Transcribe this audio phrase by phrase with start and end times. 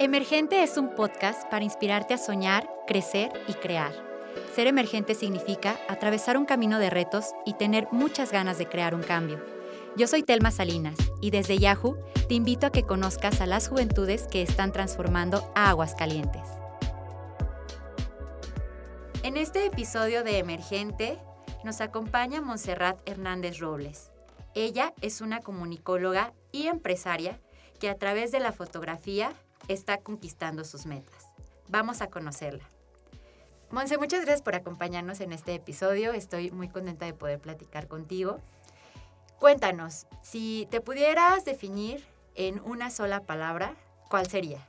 [0.00, 3.92] Emergente es un podcast para inspirarte a soñar, crecer y crear.
[4.54, 9.02] Ser emergente significa atravesar un camino de retos y tener muchas ganas de crear un
[9.02, 9.44] cambio.
[9.96, 11.96] Yo soy Telma Salinas y desde Yahoo
[12.28, 16.46] te invito a que conozcas a las juventudes que están transformando a Aguascalientes.
[19.24, 21.18] En este episodio de Emergente
[21.64, 24.10] nos acompaña Montserrat Hernández Robles.
[24.54, 27.38] Ella es una comunicóloga y empresaria
[27.78, 29.32] que a través de la fotografía
[29.68, 31.26] está conquistando sus metas.
[31.68, 32.64] Vamos a conocerla.
[33.70, 36.12] Monse, muchas gracias por acompañarnos en este episodio.
[36.12, 38.38] Estoy muy contenta de poder platicar contigo.
[39.38, 42.04] Cuéntanos, si te pudieras definir
[42.34, 43.74] en una sola palabra,
[44.08, 44.67] ¿cuál sería?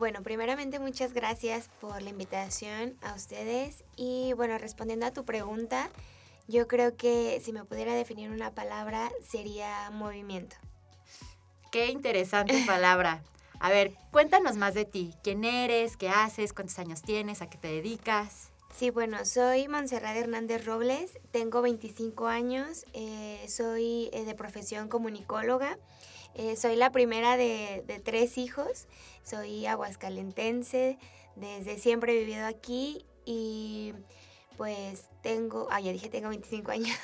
[0.00, 5.90] Bueno, primeramente muchas gracias por la invitación a ustedes y bueno, respondiendo a tu pregunta,
[6.48, 10.56] yo creo que si me pudiera definir una palabra sería movimiento.
[11.70, 13.22] Qué interesante palabra.
[13.58, 15.12] A ver, cuéntanos más de ti.
[15.22, 15.98] ¿Quién eres?
[15.98, 16.54] ¿Qué haces?
[16.54, 17.42] ¿Cuántos años tienes?
[17.42, 18.48] ¿A qué te dedicas?
[18.74, 25.76] Sí, bueno, soy Montserrat Hernández Robles, tengo 25 años, eh, soy eh, de profesión comunicóloga,
[26.34, 28.86] eh, soy la primera de, de, tres hijos,
[29.22, 30.98] soy aguascalentense,
[31.36, 33.94] desde siempre he vivido aquí y
[34.56, 36.96] pues tengo, ah, ya dije, tengo 25 años.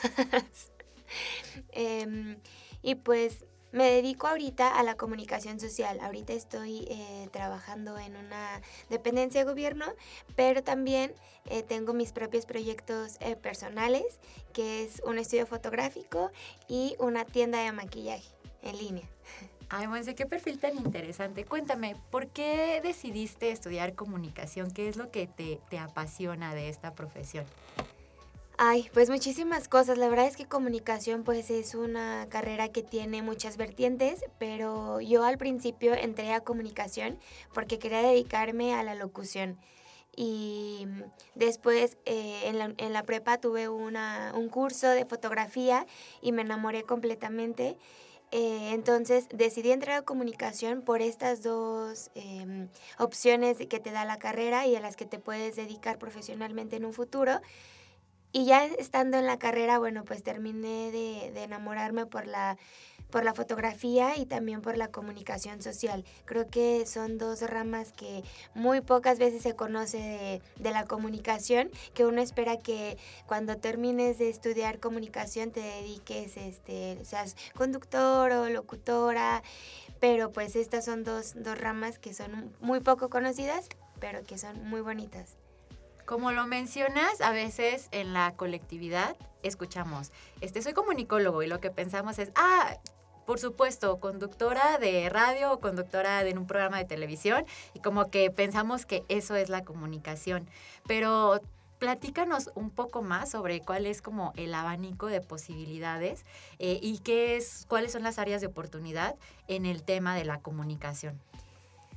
[1.73, 2.37] eh,
[2.83, 5.99] y pues me dedico ahorita a la comunicación social.
[6.01, 9.87] Ahorita estoy eh, trabajando en una dependencia de gobierno,
[10.35, 11.15] pero también
[11.47, 14.21] eh, tengo mis propios proyectos personales,
[14.53, 16.31] que es un estudio fotográfico
[16.69, 18.36] y una tienda de maquillaje
[18.69, 19.09] en línea.
[19.69, 21.45] Ay, Monse, qué perfil tan interesante.
[21.45, 24.71] Cuéntame, ¿por qué decidiste estudiar comunicación?
[24.71, 27.45] ¿Qué es lo que te, te apasiona de esta profesión?
[28.59, 29.99] Ay, pues muchísimas cosas.
[29.99, 35.25] La verdad es que comunicación pues es una carrera que tiene muchas vertientes, pero yo
[35.25, 37.19] al principio entré a comunicación
[37.53, 39.59] porque quería dedicarme a la locución.
[40.17, 40.87] Y
[41.35, 45.87] después eh, en, la, en, la, prepa tuve una, un curso de fotografía
[46.23, 47.77] y me enamoré completamente.
[48.33, 54.19] Eh, entonces decidí entrar a comunicación por estas dos eh, opciones que te da la
[54.19, 57.41] carrera y a las que te puedes dedicar profesionalmente en un futuro.
[58.33, 62.59] Y ya estando en la carrera, bueno, pues terminé de, enamorarme por la,
[63.11, 66.05] por la fotografía y también por la comunicación social.
[66.25, 71.71] Creo que son dos ramas que muy pocas veces se conoce de, de la comunicación,
[71.95, 78.51] que uno espera que cuando termines de estudiar comunicación te dediques, este, seas conductor o
[78.51, 79.43] locutora,
[80.01, 84.69] pero pues estas son dos, dos ramas que son muy poco conocidas, pero que son
[84.69, 85.37] muy bonitas.
[86.07, 91.73] Como lo mencionas, a veces en la colectividad escuchamos, este soy comunicólogo y lo que
[91.73, 92.77] pensamos es, ah,
[93.27, 97.45] por supuesto, conductora de radio o conductora de un programa de televisión
[97.75, 100.49] y como que pensamos que eso es la comunicación.
[100.87, 101.41] Pero
[101.81, 106.25] platícanos un poco más sobre cuál es como el abanico de posibilidades
[106.61, 109.17] eh, y qué es, cuáles son las áreas de oportunidad
[109.49, 111.21] en el tema de la comunicación.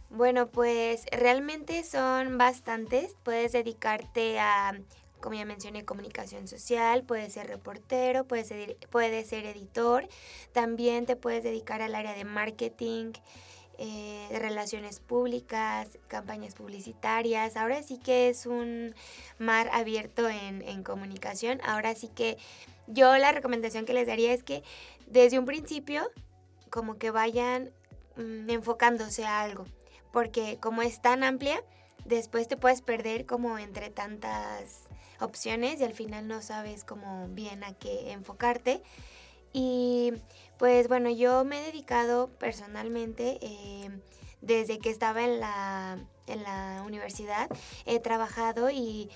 [0.09, 3.16] Bueno, pues realmente son bastantes.
[3.24, 4.80] Puedes dedicarte a,
[5.22, 10.08] como ya mencioné, comunicación social, puedes ser reportero, puedes ser, puedes ser editor,
[10.52, 13.14] también te puedes dedicar al área de marketing,
[13.78, 17.56] eh, relaciones públicas, campañas publicitarias.
[17.56, 18.96] Ahora sí que es un
[19.38, 21.62] mar abierto en, en comunicación.
[21.64, 22.38] Ahora sí que
[22.88, 24.64] yo la recomendación que les daría es que
[25.06, 26.09] desde un principio
[26.72, 27.72] como que vayan
[28.18, 29.66] mmm, enfocándose a algo
[30.12, 31.64] porque como es tan amplia,
[32.06, 34.84] después te puedes perder como entre tantas
[35.20, 38.81] opciones y al final no sabes como bien a qué enfocarte.
[39.53, 40.14] Y
[40.58, 43.90] pues bueno, yo me he dedicado personalmente eh,
[44.42, 45.97] desde que estaba en la,
[46.28, 47.50] en la universidad,
[47.86, 49.09] he trabajado y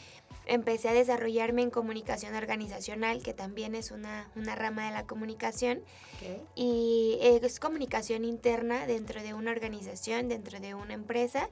[0.46, 5.82] empecé a desarrollarme en comunicación organizacional, que también es una, una rama de la comunicación.
[6.18, 6.42] Okay.
[6.56, 11.50] Y es comunicación interna dentro de una organización, dentro de una empresa.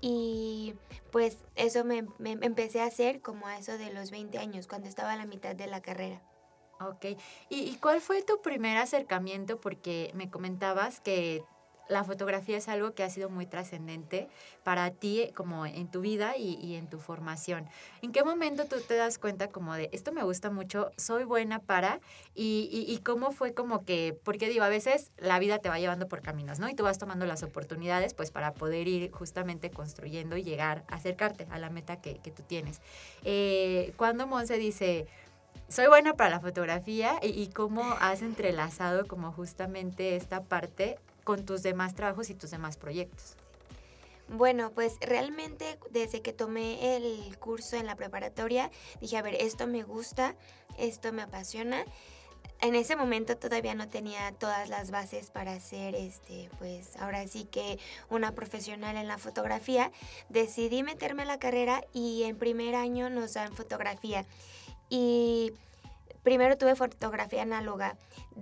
[0.00, 0.74] Y
[1.10, 4.88] pues eso me, me empecé a hacer como a eso de los 20 años, cuando
[4.88, 6.20] estaba a la mitad de la carrera.
[6.80, 7.16] Ok.
[7.48, 9.60] ¿Y, ¿Y, cuál fue tu primer acercamiento?
[9.60, 11.44] Porque me comentabas que
[11.92, 14.28] la fotografía es algo que ha sido muy trascendente
[14.64, 17.68] para ti como en tu vida y, en tu formación.
[18.00, 21.58] ¿En qué momento tú te das cuenta como de esto me gusta mucho, soy buena
[21.58, 22.00] para
[22.34, 25.78] y, y, y cómo fue como que, porque digo, a veces la vida te va
[25.78, 26.68] llevando por caminos, ¿no?
[26.68, 31.46] Y tú vas tomando las oportunidades pues para poder ir justamente construyendo y llegar, acercarte
[31.50, 32.80] a la meta que, tú tienes.
[33.24, 35.06] Eh, cuando Monse dice
[35.68, 41.62] soy buena para la fotografía y cómo has entrelazado como justamente esta parte con tus
[41.62, 43.36] demás trabajos y tus demás proyectos.
[44.28, 48.70] Bueno, pues realmente desde que tomé el curso en la preparatoria,
[49.00, 50.36] dije, a ver, esto me gusta,
[50.78, 51.84] esto me apasiona.
[52.60, 57.44] En ese momento todavía no tenía todas las bases para ser, este, pues ahora sí
[57.44, 57.78] que
[58.08, 59.90] una profesional en la fotografía.
[60.28, 64.24] Decidí meterme a la carrera y en primer año nos dan fotografía.
[64.88, 65.52] Y
[66.22, 67.96] primero tuve fotografía análoga.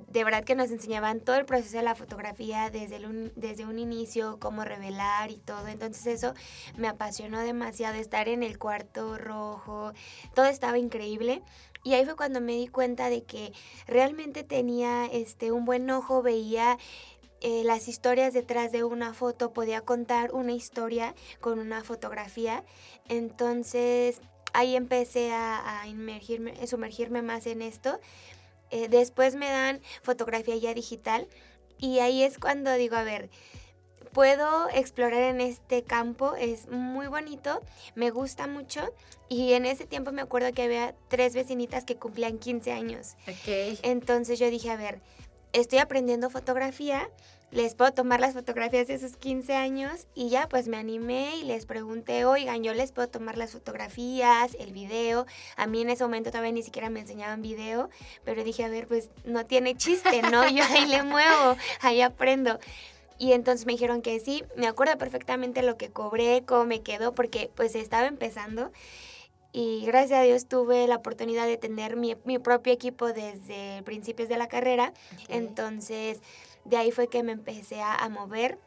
[0.08, 3.78] De verdad que nos enseñaban todo el proceso de la fotografía desde, un, desde un
[3.78, 5.68] inicio, cómo revelar y todo.
[5.68, 6.34] Entonces eso
[6.76, 9.92] me apasionó demasiado, estar en el cuarto rojo,
[10.34, 11.42] todo estaba increíble.
[11.82, 13.52] Y ahí fue cuando me di cuenta de que
[13.86, 16.76] realmente tenía este, un buen ojo, veía
[17.40, 22.64] eh, las historias detrás de una foto, podía contar una historia con una fotografía.
[23.08, 24.20] Entonces
[24.52, 28.00] ahí empecé a, a sumergirme más en esto.
[28.70, 31.26] Eh, después me dan fotografía ya digital
[31.78, 33.30] y ahí es cuando digo, a ver,
[34.12, 37.62] puedo explorar en este campo, es muy bonito,
[37.94, 38.92] me gusta mucho
[39.28, 43.16] y en ese tiempo me acuerdo que había tres vecinitas que cumplían 15 años.
[43.82, 45.00] Entonces yo dije, a ver,
[45.52, 47.08] estoy aprendiendo fotografía,
[47.50, 51.44] les puedo tomar las fotografías de esos 15 años y ya pues me animé y
[51.44, 55.26] les pregunté, oigan, yo les puedo tomar las fotografías, el video.
[55.56, 57.90] A mí en ese momento todavía ni siquiera me enseñaban video,
[58.24, 60.48] pero dije, a ver, pues no tiene chiste, ¿no?
[60.48, 62.60] Yo ahí le muevo, ahí aprendo.
[63.18, 67.14] Y entonces me dijeron que sí, me acuerdo perfectamente lo que cobré, cómo me quedó,
[67.14, 68.70] porque pues estaba empezando.
[69.52, 74.28] Y gracias a Dios tuve la oportunidad de tener mi, mi propio equipo desde principios
[74.28, 74.92] de la carrera.
[75.28, 76.20] Entonces
[76.64, 78.58] de ahí fue que me empecé a, mover.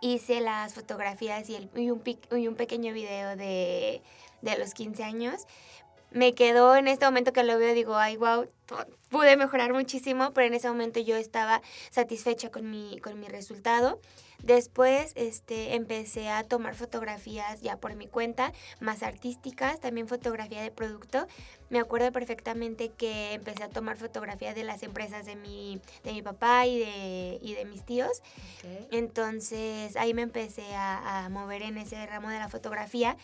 [0.00, 4.00] Hice las fotografías y, el, y, un, y un pequeño video de,
[4.42, 5.46] de los 15 años
[6.10, 8.48] me quedó en este momento que lo veo, digo, ay, wow,
[9.10, 14.00] pude mejorar muchísimo, pero en ese momento yo estaba satisfecha con mi, con mi resultado.
[14.42, 20.70] Después este, empecé a tomar fotografías ya por mi cuenta, más artísticas, también fotografía de
[20.70, 21.26] producto.
[21.70, 26.22] Me acuerdo perfectamente que empecé a tomar fotografías de las empresas de mi, de mi
[26.22, 28.22] papá y de, y de mis tíos.
[28.90, 33.16] Entonces ahí me empecé a, a mover en ese ramo de la fotografía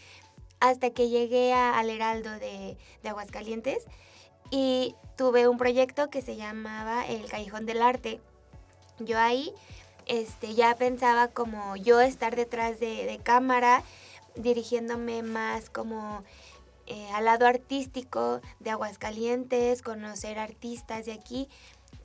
[0.61, 3.85] hasta que llegué al Heraldo de, de Aguascalientes
[4.51, 8.21] y tuve un proyecto que se llamaba El Callejón del Arte.
[8.99, 9.53] Yo ahí
[10.07, 13.83] este, ya pensaba como yo estar detrás de, cámara,
[14.35, 16.25] dirigiéndome más como
[16.87, 21.49] eh, al lado artístico de Aguascalientes, conocer artistas de aquí.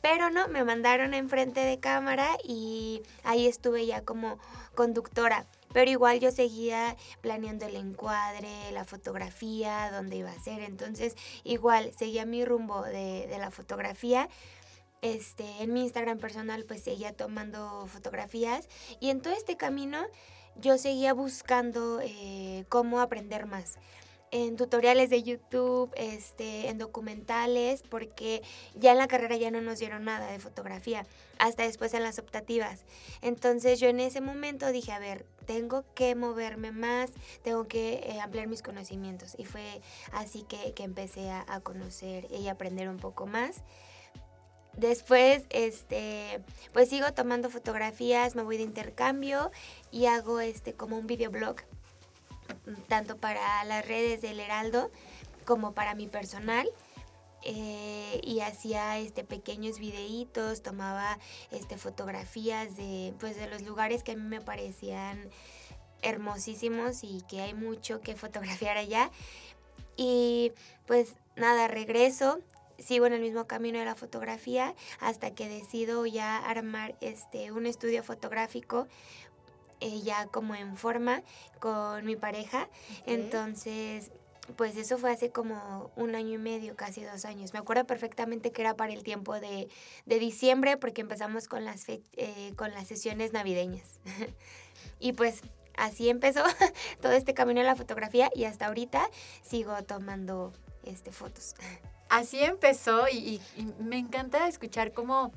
[0.01, 4.39] Pero no, me mandaron enfrente de cámara y ahí estuve ya como
[4.75, 5.45] conductora.
[5.73, 10.61] Pero igual yo seguía planeando el encuadre, la fotografía, dónde iba a ser.
[10.61, 14.29] Entonces, igual seguía mi rumbo de, de la fotografía
[15.01, 18.67] este, en mi Instagram personal pues seguía tomando fotografías
[18.99, 20.05] y en todo este camino
[20.55, 23.77] yo seguía buscando eh, cómo aprender más
[24.31, 28.41] en tutoriales de YouTube, este, en documentales, porque
[28.75, 31.05] ya en la carrera ya no nos dieron nada de fotografía,
[31.39, 32.85] hasta después en las optativas.
[33.21, 37.11] Entonces yo en ese momento dije, a ver, tengo que moverme más,
[37.43, 39.35] tengo que eh, ampliar mis conocimientos.
[39.37, 39.81] Y fue
[40.11, 43.63] así que, empecé a, a conocer y aprender un poco más.
[44.80, 46.40] Después, este,
[46.71, 49.52] pues sigo tomando fotografías, me voy de intercambio
[49.92, 51.57] y hago este como un videoblog,
[52.88, 54.90] tanto para las redes del Heraldo
[55.44, 56.69] como para mi personal.
[57.44, 61.19] Eh, y hacía este pequeños videitos, tomaba
[61.52, 65.30] este fotografías de pues de los lugares que a mí me parecían
[66.02, 69.12] hermosísimos y que hay mucho que fotografiar allá.
[69.98, 70.54] Y
[70.86, 72.40] pues nada, regreso
[72.80, 77.66] sigo en el mismo camino de la fotografía hasta que decido ya armar este un
[77.66, 78.88] estudio fotográfico
[79.81, 81.24] eh, ya como en forma
[81.59, 82.68] con mi pareja.
[83.06, 84.12] Entonces,
[84.56, 87.54] pues eso fue hace como un año y medio, casi dos años.
[87.54, 89.69] Me acuerdo perfectamente que era para el tiempo de,
[90.06, 94.00] de diciembre porque empezamos con las, eh, con las sesiones navideñas.
[95.00, 95.42] y pues
[95.78, 96.44] así empezó
[97.02, 99.09] todo este camino de la fotografía y hasta ahorita
[99.42, 100.52] sigo tomando
[100.83, 101.56] este, fotos.
[102.09, 103.42] así empezó y,
[103.80, 105.31] me encanta escuchar cómo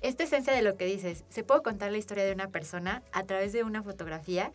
[0.00, 3.24] esta esencia de lo que dices, se puede contar la historia de una persona a
[3.24, 4.52] través de una fotografía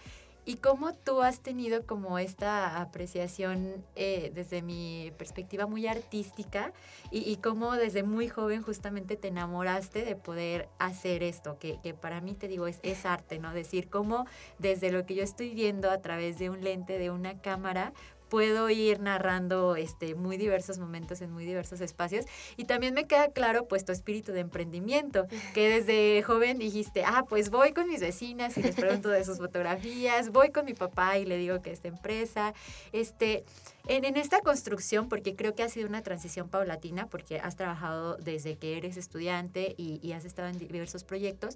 [0.48, 6.72] y cómo tú has tenido como esta apreciación eh, desde mi perspectiva muy artística
[7.12, 12.34] y, cómo desde muy joven justamente te enamoraste de poder hacer esto, que, para mí
[12.34, 13.54] te digo es, es, arte, ¿no?
[13.54, 14.26] Decir cómo
[14.58, 17.92] desde lo que yo estoy viendo a través de un lente, de una cámara,
[18.30, 22.26] puedo ir narrando este, muy diversos momentos en muy diversos espacios.
[22.56, 27.26] Y también me queda claro pues tu espíritu de emprendimiento, que desde joven dijiste, ah,
[27.28, 31.18] pues voy con mis vecinas y les pregunto de sus fotografías, voy con mi papá
[31.18, 32.54] y le digo que esta empresa,
[32.92, 33.44] este...
[33.89, 38.17] En, en, esta construcción, porque creo que ha sido una transición paulatina, porque has trabajado
[38.17, 41.56] desde que eres estudiante y, has estado en diversos proyectos,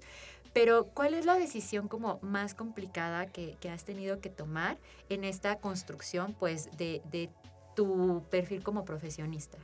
[0.52, 5.24] pero ¿cuál es la decisión como más complicada que, que has tenido que tomar en
[5.24, 7.28] esta construcción pues de, de
[7.74, 9.58] tu perfil como profesionista?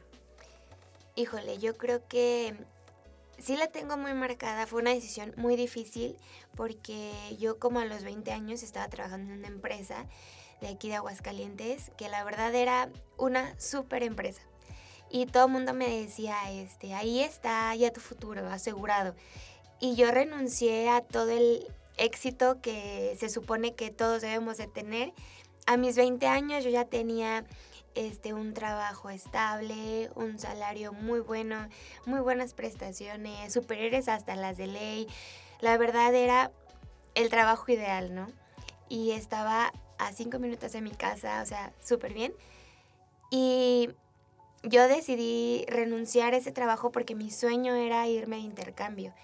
[1.16, 2.54] Híjole, yo creo que
[3.38, 4.66] sí la tengo muy marcada.
[4.66, 6.16] Fue una decisión muy difícil
[6.54, 10.06] porque yo como a los 20 años estaba trabajando en una empresa
[10.60, 14.42] de aquí de Aguascalientes, que la verdad era una súper empresa.
[15.10, 19.14] Y todo el mundo me decía, este, ahí está ya tu futuro asegurado.
[19.80, 25.12] Y yo renuncié a todo el éxito que se supone que todos debemos de tener.
[25.66, 27.44] A mis 20 años yo ya tenía
[27.94, 31.68] este, un trabajo estable, un salario muy bueno,
[32.06, 35.08] muy buenas prestaciones, superiores hasta las de ley.
[35.60, 36.50] La verdad era
[37.14, 38.28] el trabajo ideal, ¿no?
[38.88, 42.32] Y estaba a cinco minutos de mi casa, o sea, súper bien.
[43.30, 43.90] Y
[44.62, 49.14] yo decidí renunciar a ese trabajo porque mi sueño era irme a intercambio.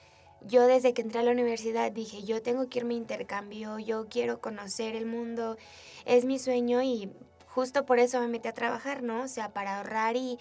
[0.46, 4.08] Yo desde que entré a la universidad dije, yo tengo que irme a intercambio, yo
[4.08, 5.56] quiero conocer el mundo,
[6.04, 7.10] es mi sueño y
[7.46, 9.22] justo por eso me metí a trabajar, ¿no?
[9.22, 10.38] O sea, para ahorrar y,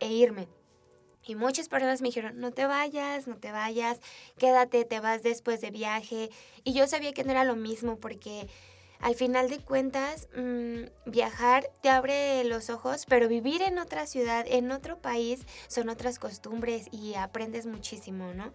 [0.00, 0.48] e irme.
[1.26, 3.98] Y muchas personas me dijeron, no te vayas, no te vayas,
[4.38, 6.30] quédate, te vas después de viaje.
[6.64, 8.48] Y yo sabía que no era lo mismo porque
[9.04, 14.46] al final de cuentas, mmm, viajar te abre los ojos, pero vivir en otra ciudad,
[14.48, 18.50] en otro país, son otras costumbres y aprendes muchísimo, ¿no?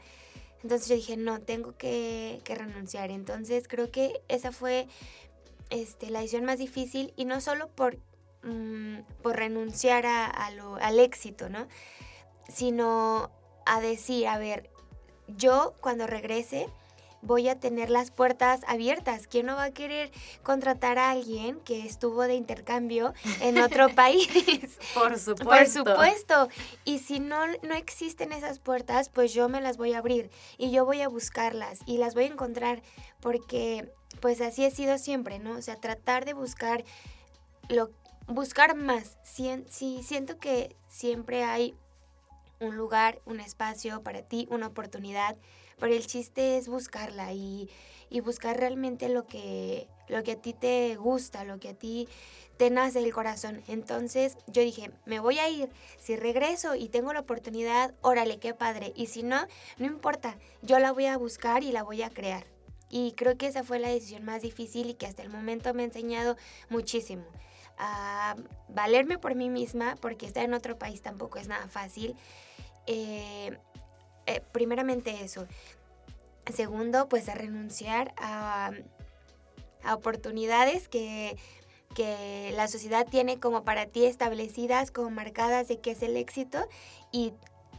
[0.64, 3.12] Entonces yo dije, no, tengo que, renunciar.
[3.12, 4.88] Entonces creo que esa fue
[5.70, 8.00] este, la decisión más difícil y no solo por,
[9.22, 11.68] por renunciar a, al éxito, ¿no?
[12.52, 13.30] Sino
[13.68, 14.72] a decir, a ver,
[15.28, 16.70] yo cuando regrese
[17.22, 19.28] voy a tener las puertas abiertas.
[19.28, 20.12] ¿Quién no va a querer
[20.44, 24.28] contratar a alguien que estuvo de intercambio en otro país?
[24.94, 25.84] Por supuesto.
[25.84, 26.50] Por supuesto.
[26.86, 30.72] Y si no, no existen esas puertas, pues yo me las voy a abrir y
[30.72, 32.82] yo voy a buscarlas y las voy a encontrar
[33.20, 35.52] porque pues así he sido siempre, ¿no?
[35.54, 36.84] O sea, tratar de buscar
[37.70, 37.92] lo
[38.28, 39.18] buscar más.
[39.24, 41.76] Sí, sí, siento que siempre hay
[42.60, 45.38] un lugar, un espacio para ti, una oportunidad
[45.80, 47.70] pero el chiste es buscarla y,
[48.10, 52.08] y buscar realmente lo que, lo que a ti te gusta, lo que a ti
[52.58, 53.64] te nace el corazón.
[53.68, 55.70] Entonces yo dije, me voy a ir.
[55.98, 58.92] Si regreso y tengo la oportunidad, órale, qué padre.
[58.96, 62.46] Y si no, no importa, yo la voy a buscar y la voy a crear.
[62.90, 65.84] Y creo que esa fue la decisión más difícil y que hasta el momento me
[65.84, 66.36] ha enseñado
[66.70, 67.24] muchísimo.
[67.78, 68.36] A
[68.68, 72.16] valerme por mí misma, porque estar en otro país tampoco es nada fácil.
[72.88, 73.58] Eh,
[74.30, 75.48] eh, primeramente eso.
[76.54, 78.72] Segundo, pues a renunciar a,
[79.84, 81.36] a oportunidades que,
[81.96, 86.60] que la sociedad tiene como para ti establecidas, como marcadas de qué es el éxito.
[87.12, 87.34] Y,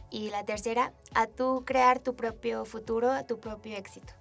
[0.09, 4.13] y la tercera, a tú crear tu propio futuro, a tu propio éxito.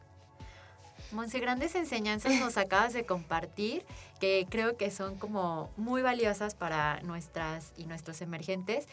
[1.10, 3.84] Monse, grandes enseñanzas nos acabas de compartir
[4.20, 8.86] que creo que son como muy valiosas para nuestras y nuestros emergentes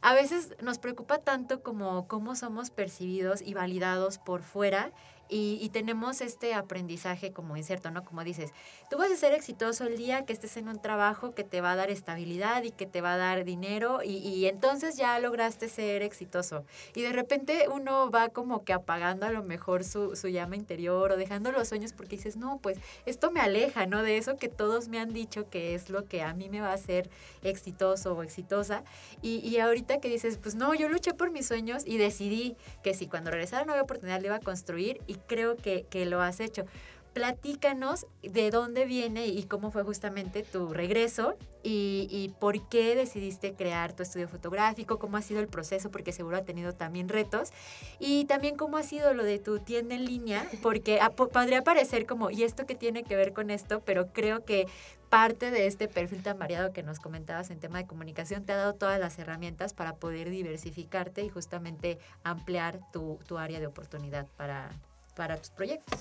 [0.00, 4.92] a veces nos preocupa tanto como cómo somos percibidos y validados por fuera
[5.28, 8.04] y, tenemos este aprendizaje como incierto, ¿no?
[8.04, 8.52] Como dices,
[8.88, 11.72] tú vas a ser exitoso el día que estés en un trabajo que te va
[11.72, 15.68] a dar estabilidad y que te va a dar dinero y, y entonces ya lograste
[15.68, 16.64] ser exitoso.
[16.94, 21.12] Y de repente uno va como que apagando a lo mejor su, su llama interior
[21.12, 24.02] o dejando los sueños porque dices, no, pues esto me aleja, ¿no?
[24.02, 26.70] De eso que todos me han dicho que es lo que a mí me va
[26.70, 27.10] a hacer
[27.42, 28.84] exitoso o exitosa.
[29.22, 32.94] Y, y ahorita que dices, pues no, yo luché por mis sueños y decidí que
[32.94, 36.40] si cuando regresara no había oportunidad le iba a construir creo que, que lo has
[36.40, 36.64] hecho.
[37.12, 43.54] Platícanos de dónde viene y cómo fue justamente tu regreso y, y, por qué decidiste
[43.54, 47.52] crear tu estudio fotográfico, cómo ha sido el proceso, porque seguro ha tenido también retos,
[47.98, 51.00] y también cómo ha sido lo de tu tienda en línea, porque
[51.32, 53.80] podría parecer como, ¿y esto qué tiene que ver con esto?
[53.80, 54.68] Pero creo que
[55.08, 58.56] parte de este perfil tan variado que nos comentabas en tema de comunicación te ha
[58.56, 64.26] dado todas las herramientas para poder diversificarte y justamente ampliar tu, tu área de oportunidad
[64.36, 64.70] para,
[65.16, 66.00] para tus proyectos.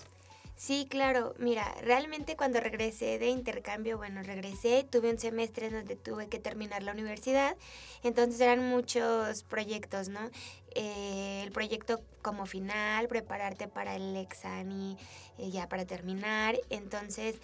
[0.55, 1.33] Sí, claro.
[1.37, 6.81] Mira, realmente cuando regresé de intercambio, bueno, regresé, tuve un semestre donde tuve que terminar
[6.83, 7.57] la universidad,
[8.03, 10.29] entonces eran muchos proyectos, ¿no?
[10.75, 14.97] Eh, el proyecto como final, prepararte para el examen y
[15.39, 16.57] eh, ya para terminar.
[16.69, 17.35] Entonces,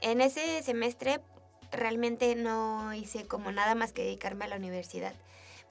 [0.00, 1.20] en ese semestre
[1.72, 5.14] realmente no hice como nada más que dedicarme a la universidad.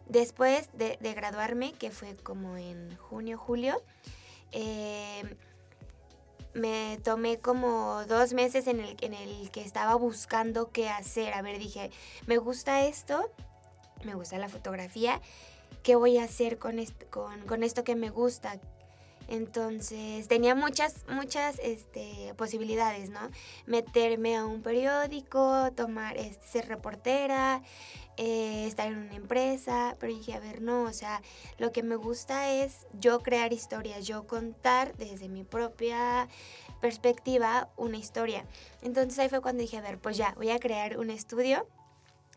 [0.08, 3.81] Después de, graduarme, que fue como en junio, julio,
[4.51, 5.24] eh,
[6.53, 8.96] me tomé como dos meses en el,
[9.51, 11.34] que estaba buscando qué hacer.
[11.34, 11.91] A ver, dije,
[12.25, 13.32] me gusta esto,
[14.03, 15.22] me gusta la fotografía,
[15.84, 16.77] ¿qué voy a hacer con,
[17.48, 18.60] con esto que me gusta?
[19.29, 23.19] Entonces tenía muchas, muchas este, posibilidades, ¿no?
[23.67, 27.62] Meterme a un periódico, tomar, este, ser reportera,
[28.17, 31.21] eh, estar en una empresa, pero dije, a ver, no, o sea,
[31.59, 36.27] lo que me gusta es yo crear historias, yo contar desde mi propia
[36.81, 38.45] perspectiva una historia.
[38.81, 41.67] Entonces ahí fue cuando dije, a ver, pues ya, voy a crear un estudio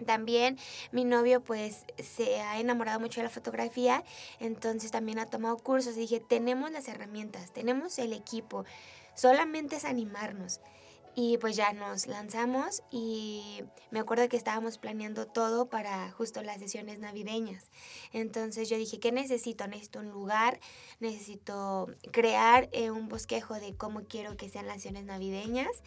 [0.05, 0.59] también
[0.91, 4.05] mi novio pues se ha enamorado mucho de la fotografía,
[4.41, 5.97] entonces también ha tomado cursos.
[5.97, 8.65] dije, tenemos las herramientas, tenemos el equipo,
[9.15, 10.61] solamente es animarnos.
[11.15, 16.59] Y pues ya nos lanzamos y me acuerdo que estábamos planeando todo para justo las
[16.59, 17.69] sesiones navideñas.
[18.15, 19.67] Entonces yo dije, ¿qué necesito?
[19.67, 20.59] Necesito un lugar,
[21.01, 25.83] necesito crear eh, un bosquejo de cómo quiero que sean las sesiones navideñas.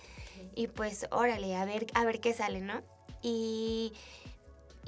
[0.54, 2.84] Y pues órale, a ver, a ver qué sale, ¿no?
[3.26, 3.92] Y,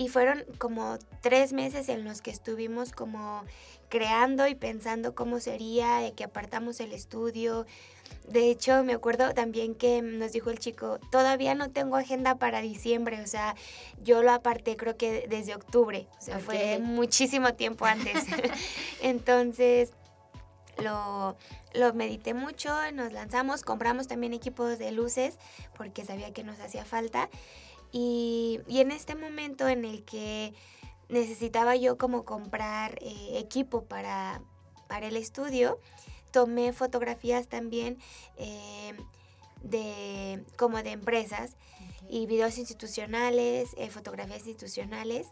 [0.10, 3.44] fueron como tres meses en los que estuvimos como
[3.90, 7.66] creando y pensando cómo sería, de que apartamos el estudio.
[8.30, 12.62] De hecho, me acuerdo también que nos dijo el chico, todavía no tengo agenda para
[12.62, 13.56] diciembre, o sea,
[14.04, 18.24] yo lo aparté creo que desde octubre, o sea, fue muchísimo tiempo antes.
[19.02, 19.94] Entonces,
[20.78, 21.36] lo,
[21.74, 25.40] lo medité mucho, nos lanzamos, compramos también equipos de luces
[25.76, 27.30] porque sabía que nos hacía falta.
[27.92, 30.54] Y, en este momento en el que
[31.10, 34.42] necesitaba yo como comprar eh, equipo para,
[34.88, 35.80] para, el estudio,
[36.32, 37.98] tomé fotografías también
[38.38, 38.94] eh,
[39.64, 41.56] de, como de empresas
[42.10, 45.28] y videos institucionales, eh, fotografías institucionales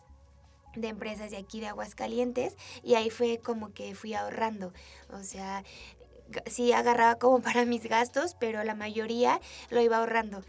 [0.76, 4.74] de empresas de aquí de Aguascalientes y ahí fue como que fui ahorrando,
[5.10, 5.64] o sea,
[6.48, 9.40] sí agarraba como para mis gastos, pero la mayoría
[9.70, 10.42] lo iba ahorrando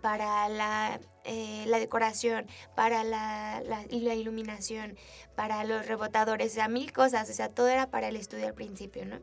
[0.00, 4.96] para la, eh, la decoración, para la, la, la, iluminación,
[5.34, 8.54] para los rebotadores, o sea, mil cosas, o sea, todo era para el estudio al
[8.54, 9.20] principio, ¿no?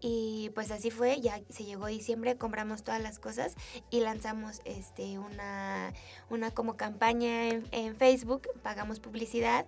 [0.00, 3.56] Y pues así fue, ya se llegó diciembre, compramos todas las cosas
[3.90, 5.92] y lanzamos este, una,
[6.30, 9.66] una como campaña en, Facebook, pagamos publicidad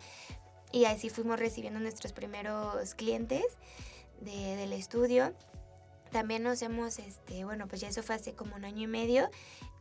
[0.70, 3.44] y así fuimos recibiendo nuestros primeros clientes
[4.20, 5.35] de, del estudio.
[6.12, 9.28] También nos hemos, este, bueno, pues ya eso fue hace como un año y medio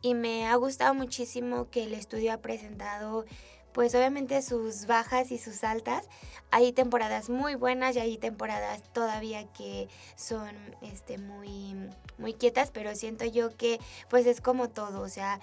[0.02, 3.24] y me ha gustado muchísimo que el estudio ha presentado
[3.72, 6.08] pues obviamente sus bajas y sus altas.
[6.50, 10.50] Hay temporadas muy buenas y hay temporadas todavía que son
[10.82, 11.76] este, muy,
[12.18, 15.40] muy quietas, pero siento yo que pues es como todo, o sea,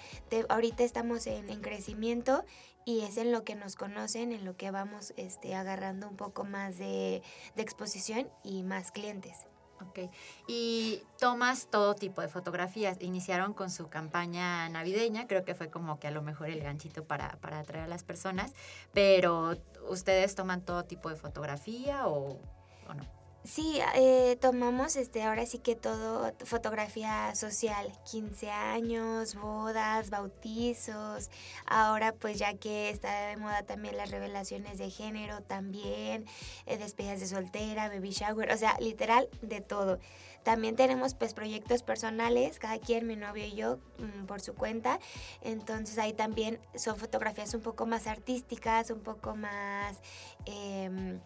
[0.48, 2.44] ahorita estamos en, en, crecimiento
[2.84, 6.44] y es en lo que nos conocen, en lo que vamos este, agarrando un poco
[6.44, 7.22] más de
[7.56, 9.46] exposición y más clientes.
[9.80, 10.10] Ok.
[10.46, 12.98] Y tomas todo tipo de fotografías.
[13.00, 17.04] Iniciaron con su campaña navideña, creo que fue como que a lo mejor el ganchito
[17.04, 18.52] para, para atraer a las personas,
[18.92, 19.56] pero
[19.88, 22.40] ¿ustedes toman todo tipo de fotografía o,
[22.88, 23.17] o no?
[23.48, 31.30] Sí, eh, tomamos este, ahora sí que todo, fotografía social, 15 años, bodas, bautizos,
[31.64, 36.26] ahora pues ya que está de moda también las revelaciones de género también,
[36.66, 39.98] eh, despedidas de soltera, baby shower, o sea, literal de todo.
[40.42, 45.00] También tenemos pues proyectos personales, cada quien, mi novio y yo, mm, por su cuenta.
[45.40, 50.02] Entonces ahí también son fotografías un poco más artísticas, un poco más,
[50.44, 51.18] em,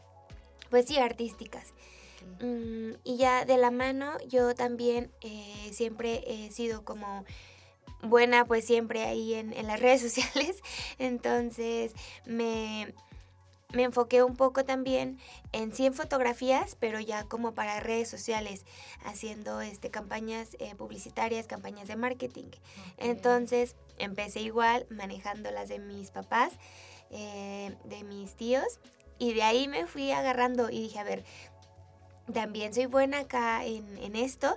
[0.71, 1.75] pues sí, artísticas.
[2.41, 7.25] Mm, y ya de la mano yo también eh, siempre he sido como
[8.03, 10.61] buena pues siempre ahí en, las redes sociales.
[10.99, 11.93] Entonces
[12.27, 12.95] me,
[13.73, 15.19] me enfoqué un poco también
[15.53, 18.65] en 100 fotografías, pero ya como para redes sociales,
[19.05, 22.51] haciendo este, campañas eh, publicitarias, campañas de marketing.
[22.99, 26.53] Entonces empecé igual manejando las de mis papás,
[27.11, 28.81] eh, de mis tíos,
[29.19, 31.25] y de ahí me fui agarrando y dije, a ver,
[32.31, 34.57] también soy buena acá en, esto.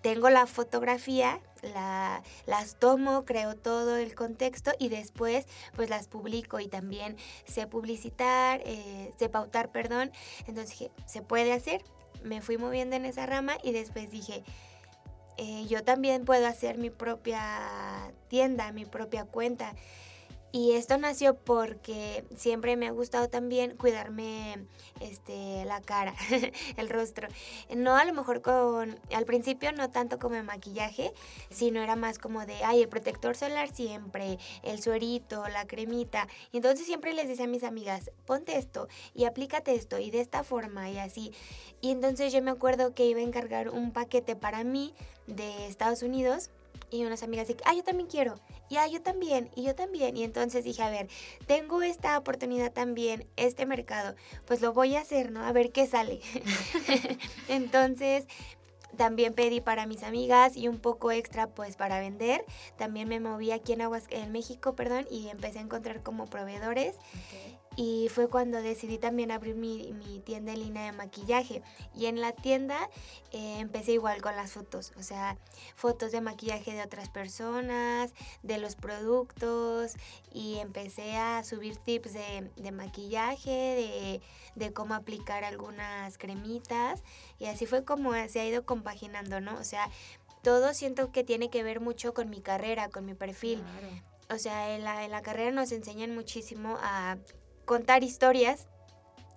[0.00, 6.60] Tengo la fotografía, la, las tomo, creo todo el contexto y después pues las publico
[6.60, 10.12] y también sé publicitar, eh, sé pautar, perdón.
[10.46, 11.82] Entonces dije, se puede hacer.
[12.22, 14.44] Me fui moviendo en esa rama y después dije,
[15.36, 19.74] eh, yo también puedo hacer mi propia tienda, mi propia cuenta.
[20.50, 24.64] Y esto nació porque siempre me ha gustado también cuidarme
[25.00, 26.14] este, la cara,
[26.76, 27.28] el rostro.
[27.76, 31.12] No a lo mejor con, al principio no tanto como el maquillaje,
[31.50, 36.26] sino era más como de, ay, el protector solar siempre, el suerito, la cremita.
[36.50, 40.20] Y entonces siempre les decía a mis amigas, ponte esto y aplícate esto y de
[40.20, 41.32] esta forma y así.
[41.82, 44.94] Y entonces yo me acuerdo que iba a encargar un paquete para mí
[45.26, 46.50] de Estados Unidos
[46.90, 50.16] y unas amigas dicen, ah, yo también quiero, y ah, yo también, y yo también.
[50.16, 51.08] Y entonces dije, a ver,
[51.46, 54.14] tengo esta oportunidad también, este mercado,
[54.46, 55.44] pues lo voy a hacer, ¿no?
[55.44, 56.20] A ver qué sale.
[57.48, 58.26] entonces
[58.96, 62.44] también pedí para mis amigas y un poco extra pues para vender.
[62.76, 66.96] También me moví aquí en Aguas en México, perdón, y empecé a encontrar como proveedores.
[67.80, 71.62] Y fue cuando decidí también abrir mi, tienda en línea de maquillaje.
[71.94, 72.76] Y en la tienda
[73.30, 75.38] eh, empecé igual con las fotos, o sea,
[75.76, 78.12] fotos de maquillaje de otras personas,
[78.42, 79.94] de los productos.
[80.32, 84.22] Y empecé a subir tips de, maquillaje, de,
[84.56, 87.04] de, cómo aplicar algunas cremitas.
[87.38, 89.56] Y así fue como se ha ido compaginando, ¿no?
[89.56, 89.88] O sea,
[90.42, 93.62] todo siento que tiene que ver mucho con mi carrera, con mi perfil.
[94.30, 97.18] O sea, en la, en la carrera nos enseñan muchísimo a
[97.68, 98.66] contar historias.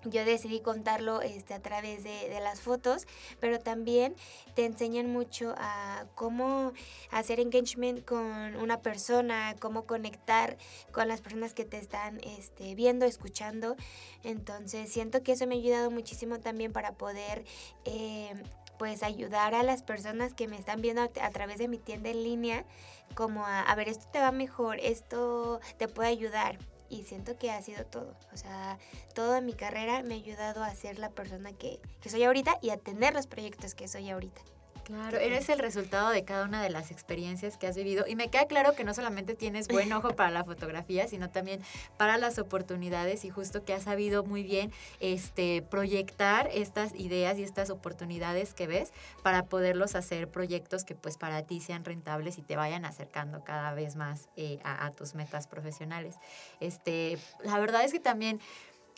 [0.06, 3.06] Yo decidí contarlo este, a través de, de, las fotos,
[3.40, 4.16] pero también
[4.56, 6.72] te enseñan mucho a cómo
[7.12, 10.58] hacer engagement con una persona, cómo conectar
[10.92, 13.76] con las personas que te están este, viendo, escuchando.
[14.24, 17.44] Entonces siento que eso me ha ayudado muchísimo también para poder
[17.86, 18.34] eh,
[18.80, 22.24] pues ayudar a las personas que me están viendo a, través de mi tienda en
[22.24, 22.66] línea,
[23.14, 26.58] como a, a ver, esto te va mejor, esto te puede ayudar
[26.92, 28.14] y siento que ha sido todo.
[28.34, 28.78] O sea,
[29.16, 32.70] toda mi carrera me ha ayudado a ser la persona que, que soy ahorita y
[32.70, 34.42] a tener los proyectos que soy ahorita.
[34.84, 38.30] Claro, eres el resultado de cada una de las experiencias que has vivido y me
[38.30, 41.62] queda claro que no solamente tienes buen ojo para la fotografía, sino también
[41.98, 47.44] para las oportunidades y justo que has sabido muy bien este proyectar estas ideas y
[47.44, 48.92] estas oportunidades que ves
[49.24, 53.74] para poderlos hacer proyectos que pues para ti sean rentables y te vayan acercando cada
[53.74, 56.16] vez más eh, a, a tus metas profesionales.
[56.60, 58.40] Este, la verdad es que también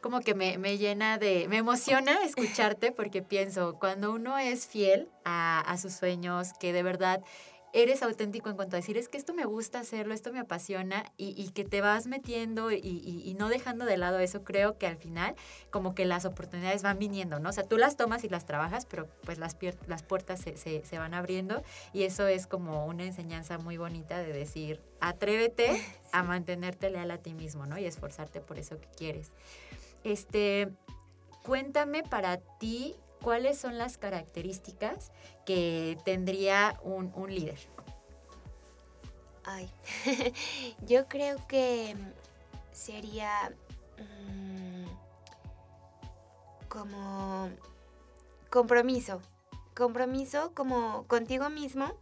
[0.03, 5.07] como que me, me, llena de, me emociona escucharte porque pienso, cuando uno es fiel
[5.23, 7.23] a, a, sus sueños, que de verdad
[7.71, 11.05] eres auténtico en cuanto a decir, es que esto me gusta hacerlo, esto me apasiona
[11.17, 14.77] y, y que te vas metiendo y, y, y, no dejando de lado eso, creo
[14.77, 15.35] que al final
[15.71, 17.49] como que las oportunidades van viniendo, ¿no?
[17.49, 20.85] O sea, tú las tomas y las trabajas, pero pues las, las puertas se, se,
[20.85, 21.63] se van abriendo
[21.93, 27.17] y eso es como una enseñanza muy bonita de decir, atrévete a mantenerte leal a
[27.17, 27.79] ti mismo, ¿no?
[27.79, 29.31] Y esforzarte por eso que quieres.
[30.03, 30.71] Este,
[31.43, 35.11] cuéntame para ti cuáles son las características
[35.45, 37.59] que tendría un, un líder.
[39.45, 39.69] Ay,
[40.85, 41.95] yo creo que
[42.71, 43.53] sería
[43.97, 44.85] mmm,
[46.69, 47.49] como
[48.49, 49.21] compromiso,
[49.75, 51.93] compromiso como contigo mismo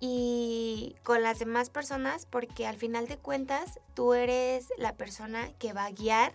[0.00, 5.72] y con las demás personas porque al final de cuentas tú eres la persona que
[5.72, 6.32] va a guiar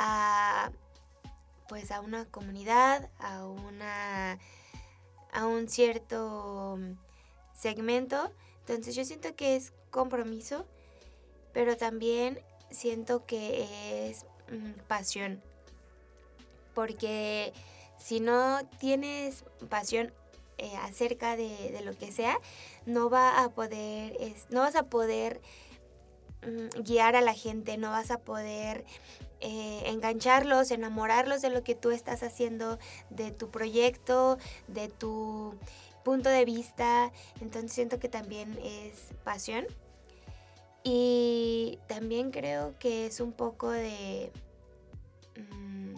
[0.00, 0.72] a
[1.68, 4.38] pues a una comunidad, a una
[5.32, 6.78] a un cierto
[7.54, 8.32] segmento.
[8.60, 10.66] Entonces yo siento que es compromiso,
[11.52, 15.42] pero también siento que es mm, pasión.
[16.74, 17.52] Porque
[17.98, 20.12] si no tienes pasión
[20.56, 22.38] eh, acerca de, lo que sea,
[22.86, 24.16] no va a poder,
[24.48, 25.42] no vas a poder
[26.42, 28.84] mm, guiar a la gente, no vas a poder
[29.40, 35.54] eh, engancharlos, enamorarlos de lo que tú estás haciendo, de tu proyecto, de tu
[36.04, 37.10] punto de vista.
[37.40, 39.66] Entonces siento que también es pasión.
[40.82, 44.32] Y también creo que es un poco de,
[45.36, 45.94] mm,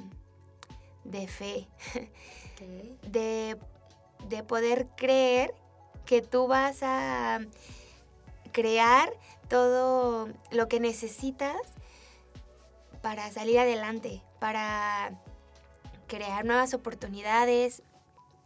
[1.05, 1.69] de fe,
[3.09, 3.57] de,
[4.29, 5.55] de poder creer
[6.05, 7.41] que tú vas a
[8.53, 9.13] crear
[9.49, 11.57] todo lo que necesitas
[13.03, 15.19] para salir adelante, para
[16.07, 17.83] crear nuevas oportunidades.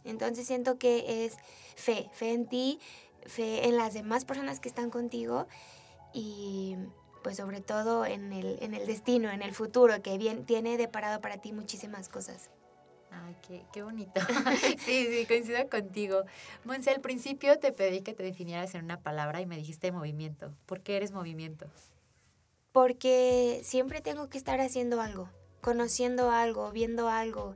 [0.03, 1.37] Entonces siento que es
[1.75, 2.79] fe, fe en ti,
[3.25, 5.47] fe en las demás personas que están contigo
[6.13, 6.75] y
[7.23, 11.21] pues sobre todo en el, en el destino, en el futuro, que bien tiene deparado
[11.21, 12.49] para ti muchísimas cosas.
[13.11, 14.21] Ay, qué, qué bonito.
[14.79, 16.23] sí, sí, coincido contigo.
[16.63, 20.53] Monse, al principio te pedí que te definieras en una palabra y me dijiste movimiento.
[20.65, 21.67] ¿Por qué eres movimiento?
[22.77, 27.55] Porque siempre tengo que estar haciendo algo, conociendo algo, viendo algo.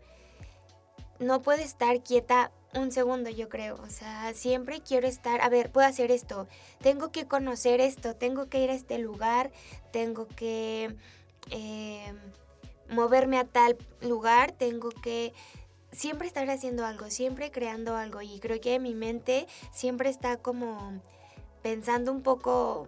[1.19, 3.75] No puedo estar quieta un segundo, yo creo.
[3.83, 6.47] O sea, siempre quiero estar, a ver, puedo hacer esto,
[6.79, 9.51] tengo que conocer esto, tengo que ir a este lugar,
[9.91, 10.95] tengo que
[11.51, 12.13] eh,
[12.89, 15.33] moverme a tal lugar, tengo que
[15.91, 18.23] siempre estar haciendo algo, siempre creando algo.
[18.23, 20.99] Y creo que mi mente siempre está como
[21.61, 22.87] pensando un poco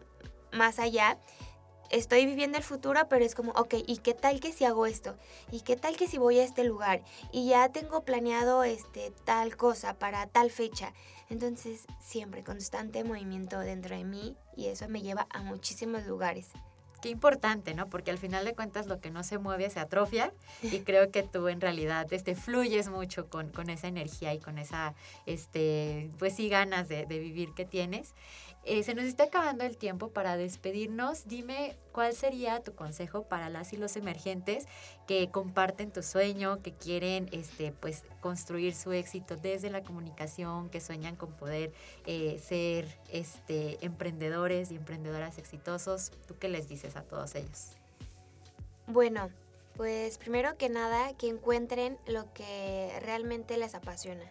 [0.51, 1.19] más allá
[1.93, 5.15] estoy viviendo el futuro, pero es como, ok, ¿y qué tal que si hago esto?
[5.51, 7.03] ¿Y qué tal que si voy a este lugar?
[7.31, 10.93] Y ya tengo planeado este, tal cosa para tal fecha.
[11.29, 16.49] Entonces, siempre constante movimiento dentro de mí y eso me lleva a muchísimos lugares.
[17.01, 17.89] Qué importante, ¿no?
[17.89, 21.21] Porque al final de cuentas lo que no se mueve se atrofia y creo que
[21.21, 26.35] tú en realidad este, fluyes mucho con, con esa energía y con esa, este, pues
[26.35, 28.15] sí, ganas de, de vivir que tienes.
[28.65, 31.27] Eh, se nos está acabando el tiempo para despedirnos.
[31.27, 34.67] Dime cuál sería tu consejo para las y los emergentes
[35.05, 40.79] que comparten tu sueño, que quieren este, pues, construir su éxito desde la comunicación, que
[40.79, 41.73] sueñan con poder
[42.05, 46.11] eh, ser este, emprendedores y emprendedoras exitosos.
[46.25, 47.71] ¿Tú qué les dices a todos ellos?
[48.87, 49.29] Bueno,
[49.75, 54.23] pues primero que nada, que encuentren lo que realmente les apasiona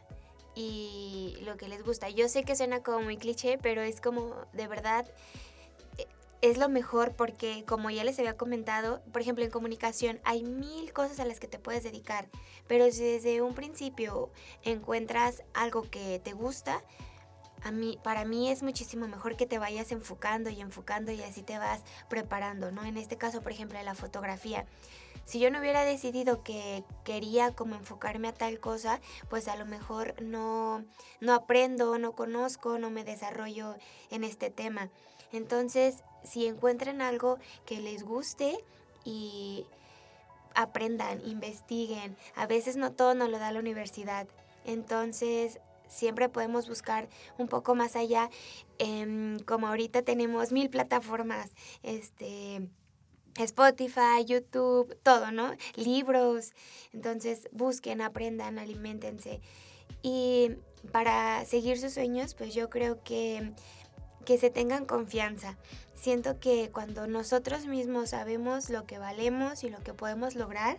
[0.55, 2.09] y lo que les gusta.
[2.11, 5.07] Yo sé que suena como muy cliché, pero es como de verdad
[5.99, 6.07] eh,
[6.41, 10.93] es lo mejor porque como ya les había comentado, por ejemplo en comunicación hay mil
[10.93, 12.29] cosas a las que te puedes dedicar,
[12.67, 14.31] pero si desde un principio
[14.63, 16.83] encuentras algo que te gusta,
[17.65, 21.43] a mí, para mí es muchísimo mejor que te vayas enfocando y enfocando y así
[21.43, 22.85] te vas preparando, ¿no?
[22.85, 24.67] En este caso, por ejemplo, la fotografía
[25.25, 29.65] si yo no hubiera decidido que quería como enfocarme a tal cosa, pues a lo
[29.65, 30.85] mejor no,
[31.21, 33.77] no aprendo, no conozco, no me desarrollo
[34.11, 34.91] en este tema.
[35.33, 38.59] Entonces, si encuentran algo que les guste
[39.05, 39.67] y
[40.55, 44.27] aprendan, investiguen, a veces no todo nos lo da la universidad.
[44.65, 45.59] Entonces,
[45.89, 47.09] siempre podemos buscar
[47.39, 48.31] un poco más allá.
[48.79, 51.51] Em, como ahorita tenemos mil plataformas,
[51.83, 52.69] este
[53.37, 55.55] Spotify, YouTube, todo, ¿no?
[55.75, 56.53] Libros.
[56.93, 59.41] Entonces busquen, aprendan, alimentense.
[60.03, 60.53] Y
[60.91, 63.53] para seguir sus sueños, pues yo creo que,
[64.25, 65.57] que se tengan confianza.
[65.95, 70.79] Siento que cuando nosotros mismos sabemos lo que valemos y lo que podemos lograr,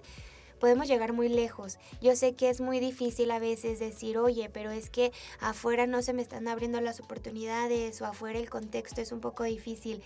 [0.60, 1.78] podemos llegar muy lejos.
[2.02, 6.02] Yo sé que es muy difícil a veces decir, oye, pero es que afuera no
[6.02, 10.02] se me están abriendo las oportunidades o afuera el contexto es un poco difícil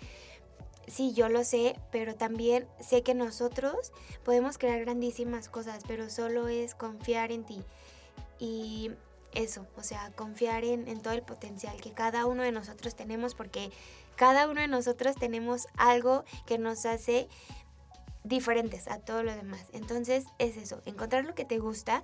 [0.87, 3.91] sí, yo lo sé, pero también sé que nosotros
[4.23, 7.63] podemos crear grandísimas cosas, pero solo es confiar en ti.
[8.39, 8.91] Y
[9.33, 13.71] eso, o sea, confiar en, todo el potencial que cada uno de nosotros tenemos, porque
[14.15, 17.27] cada uno de nosotros tenemos algo que nos hace
[18.23, 19.67] diferentes a todo lo demás.
[19.73, 22.03] Entonces es eso, encontrar lo que te gusta,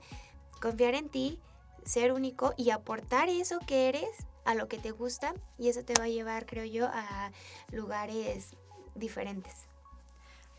[0.62, 1.40] confiar en ti,
[1.86, 4.10] ser único y aportar eso que eres
[4.46, 7.32] a lo que te gusta y eso te va a llevar, creo yo, a
[7.72, 8.56] lugares
[8.96, 9.68] diferentes.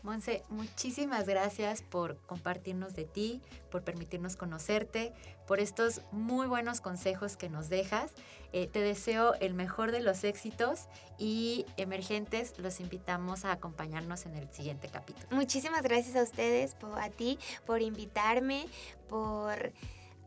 [0.05, 5.13] Monse, muchísimas gracias por compartirnos de ti, por permitirnos conocerte,
[5.47, 8.11] por estos muy buenos consejos que nos dejas.
[8.53, 10.85] Eh, te deseo el mejor de los éxitos
[11.17, 15.27] y emergentes los invitamos a acompañarnos en el siguiente capítulo.
[15.31, 18.67] Muchísimas gracias a ustedes, a ti, por invitarme,
[19.09, 19.73] por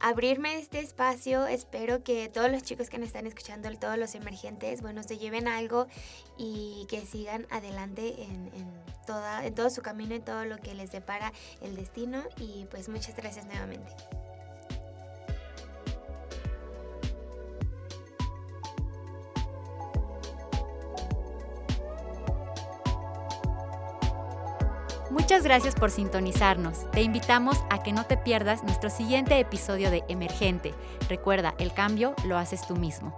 [0.00, 1.46] abrirme este espacio.
[1.46, 5.48] Espero que todos los chicos que nos están escuchando, todos los emergentes, bueno, se lleven
[5.48, 5.86] algo
[6.36, 8.70] y que sigan adelante en, en,
[9.06, 12.22] toda, en todo su camino, en todo lo que les depara el destino.
[12.36, 13.92] Y pues muchas gracias nuevamente.
[25.28, 26.90] Muchas gracias por sintonizarnos.
[26.90, 30.72] Te invitamos a que no te pierdas nuestro siguiente episodio de Emergente.
[31.10, 33.12] Recuerda, el cambio lo haces tú mismo.